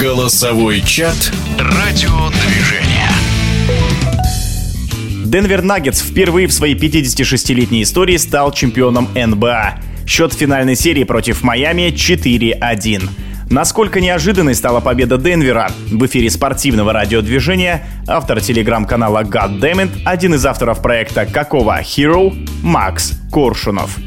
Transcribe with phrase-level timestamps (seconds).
[0.00, 3.08] Голосовой чат «Радиодвижение».
[5.26, 9.74] Денвер Наггетс впервые в своей 56-летней истории стал чемпионом НБА.
[10.06, 13.10] Счет финальной серии против Майами 4-1.
[13.50, 15.70] Насколько неожиданной стала победа Денвера?
[15.90, 23.98] В эфире спортивного радиодвижения автор телеграм-канала Goddammit, один из авторов проекта «Какого Hero» Макс Коршунов.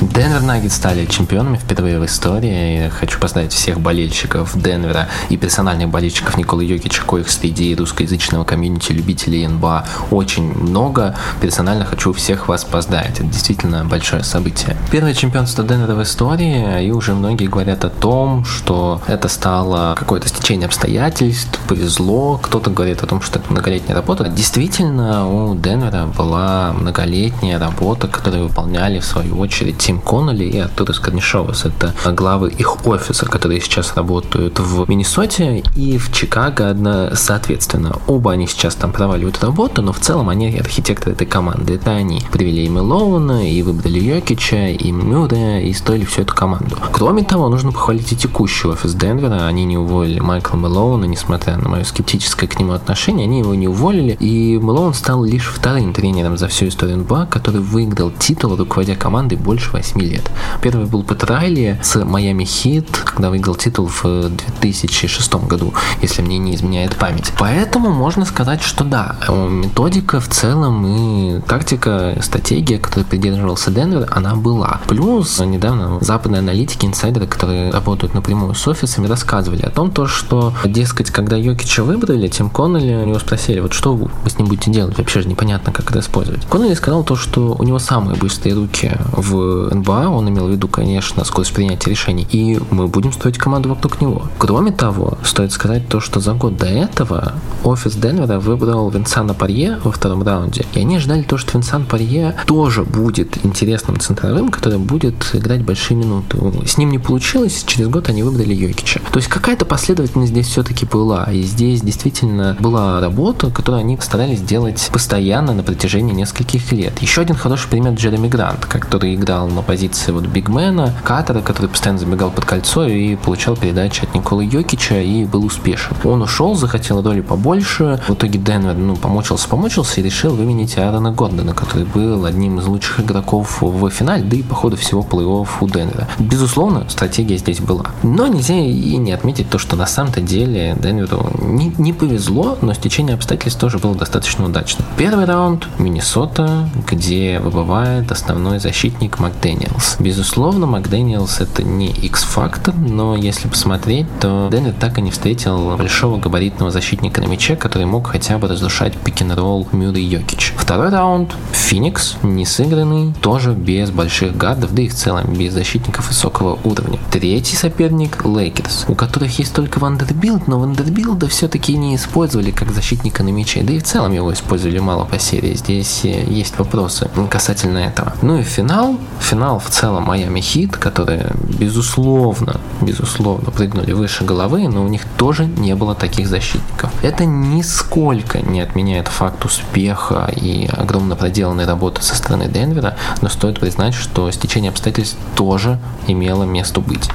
[0.00, 2.84] Денвер Наггетс стали чемпионами впервые в истории.
[2.84, 8.92] Я хочу поздравить всех болельщиков Денвера и персональных болельщиков Николы Йокича, коих среди русскоязычного комьюнити
[8.92, 11.16] любителей НБА очень много.
[11.42, 13.20] Персонально хочу всех вас поздравить.
[13.20, 14.74] Это действительно большое событие.
[14.90, 20.28] Первое чемпионство Денвера в истории, и уже многие говорят о том, что это стало какое-то
[20.28, 22.38] стечение обстоятельств, повезло.
[22.42, 24.30] Кто-то говорит о том, что это многолетняя работа.
[24.30, 30.94] Действительно, у Денвера была многолетняя работа, которую выполняли в свою очередь Тим Коннелли и Артур
[30.94, 31.64] Скорнишовас.
[31.64, 37.98] Это главы их офиса, которые сейчас работают в Миннесоте и в Чикаго одна, соответственно.
[38.06, 41.74] Оба они сейчас там проваливают работу, но в целом они архитекторы этой команды.
[41.74, 46.76] Это они привели и Мелоуна, и выбрали Йокича, и Мюррея, и строили всю эту команду.
[46.92, 49.48] Кроме того, нужно похвалить и текущий офис Денвера.
[49.48, 53.66] Они не уволили Майкла Мелоуна, несмотря на мое скептическое к нему отношение, они его не
[53.66, 58.94] уволили, и Мелоун стал лишь вторым тренером за всю историю НБА, который выиграл титул, руководя
[58.94, 60.30] командой больше 8 лет.
[60.60, 66.36] Первый был Пэт Райли с Майами Хит, когда выиграл титул в 2006 году, если мне
[66.36, 67.32] не изменяет память.
[67.38, 74.34] Поэтому можно сказать, что да, методика в целом и тактика, стратегия, которой придерживался Денвер, она
[74.34, 74.80] была.
[74.86, 80.52] Плюс недавно западные аналитики, инсайдеры, которые работают напрямую с офисами, рассказывали о том, то, что,
[80.64, 84.70] дескать, когда Йокича выбрали, Тим Коннелли, у него спросили, вот что вы с ним будете
[84.70, 86.44] делать, вообще же непонятно, как это использовать.
[86.46, 90.68] Коннелли сказал то, что у него самые быстрые руки в НБА, он имел в виду,
[90.68, 94.22] конечно, скорость принятия решений, и мы будем строить команду вокруг него.
[94.38, 99.78] Кроме того, стоит сказать то, что за год до этого офис Денвера выбрал Винсана Парье
[99.82, 104.78] во втором раунде, и они ждали то, что Винсан Парье тоже будет интересным центровым, который
[104.78, 106.38] будет играть большие минуты.
[106.66, 109.00] С ним не получилось, через год они выбрали Йокича.
[109.12, 114.40] То есть какая-то последовательность здесь все-таки была, и здесь действительно была работа, которую они старались
[114.40, 117.00] делать постоянно на протяжении нескольких лет.
[117.00, 121.98] Еще один хороший пример Джереми Грант, который играл на позиции вот бигмена, катера, который постоянно
[121.98, 125.94] забегал под кольцо и получал передачи от Николы Йокича и был успешен.
[126.04, 131.12] Он ушел, захотел роли побольше, в итоге Денвер ну, помучился, помучился и решил выменить Аарона
[131.12, 135.48] Гордона, который был одним из лучших игроков в финале, да и по ходу всего плей-офф
[135.60, 136.08] у Денвера.
[136.18, 137.86] Безусловно, стратегия здесь была.
[138.02, 142.72] Но нельзя и не отметить то, что на самом-то деле Денверу не, не повезло, но
[142.72, 144.84] стечение обстоятельств тоже было достаточно удачно.
[144.96, 149.96] Первый раунд Миннесота, где выбывает основной защитник Макдейн Макдэниелс.
[149.98, 156.18] Безусловно, Макдэниелс это не X-фактор, но если посмотреть, то Денвер так и не встретил большого
[156.18, 160.54] габаритного защитника на мяче, который мог хотя бы разрушать пик-н-ролл Мюррей Йокич.
[160.56, 166.08] Второй раунд Феникс, не сыгранный, тоже без больших гардов, да и в целом без защитников
[166.08, 166.98] высокого уровня.
[167.10, 173.22] Третий соперник Лейкерс, у которых есть только Вандербилт, но Вандербилта все-таки не использовали как защитника
[173.22, 175.54] на мяче, да и в целом его использовали мало по серии.
[175.54, 178.12] Здесь э, есть вопросы касательно этого.
[178.22, 178.98] Ну и финал.
[179.30, 185.46] Финал в целом Майами Хит, которые, безусловно, безусловно, прыгнули выше головы, но у них тоже
[185.46, 186.90] не было таких защитников.
[187.00, 193.60] Это нисколько не отменяет факт успеха и огромно проделанной работы со стороны Денвера, но стоит
[193.60, 197.08] признать, что стечение обстоятельств тоже имело место быть.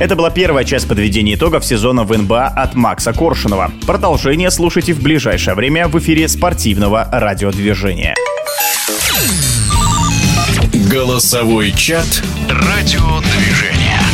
[0.00, 3.70] Это была первая часть подведения итогов сезона в НБА от Макса Коршунова.
[3.86, 8.16] Продолжение слушайте в ближайшее время в эфире спортивного радиодвижения.
[10.90, 14.13] Голосовой чат «Радиодвижение».